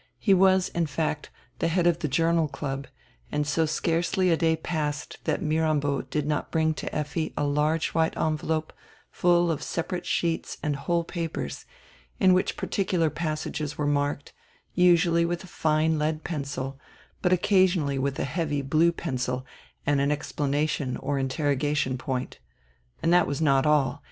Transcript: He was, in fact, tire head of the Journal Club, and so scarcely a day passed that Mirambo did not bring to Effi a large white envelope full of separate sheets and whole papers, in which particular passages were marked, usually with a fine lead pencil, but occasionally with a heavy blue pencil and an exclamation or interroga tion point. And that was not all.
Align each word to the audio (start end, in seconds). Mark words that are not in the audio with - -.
He 0.17 0.33
was, 0.33 0.69
in 0.69 0.87
fact, 0.87 1.29
tire 1.59 1.69
head 1.69 1.85
of 1.85 1.99
the 1.99 2.07
Journal 2.07 2.47
Club, 2.47 2.87
and 3.31 3.45
so 3.45 3.67
scarcely 3.67 4.31
a 4.31 4.35
day 4.35 4.55
passed 4.55 5.19
that 5.25 5.43
Mirambo 5.43 6.01
did 6.01 6.25
not 6.25 6.49
bring 6.49 6.73
to 6.73 6.91
Effi 6.95 7.35
a 7.37 7.43
large 7.43 7.89
white 7.89 8.17
envelope 8.17 8.73
full 9.11 9.51
of 9.51 9.61
separate 9.61 10.07
sheets 10.07 10.57
and 10.63 10.75
whole 10.75 11.03
papers, 11.03 11.67
in 12.19 12.33
which 12.33 12.57
particular 12.57 13.11
passages 13.11 13.77
were 13.77 13.85
marked, 13.85 14.33
usually 14.73 15.23
with 15.23 15.43
a 15.43 15.47
fine 15.47 15.99
lead 15.99 16.23
pencil, 16.23 16.79
but 17.21 17.31
occasionally 17.31 17.99
with 17.99 18.17
a 18.17 18.23
heavy 18.23 18.63
blue 18.63 18.91
pencil 18.91 19.45
and 19.85 20.01
an 20.01 20.11
exclamation 20.11 20.97
or 20.97 21.19
interroga 21.19 21.77
tion 21.77 21.95
point. 21.99 22.39
And 23.03 23.13
that 23.13 23.27
was 23.27 23.39
not 23.39 23.67
all. 23.67 23.99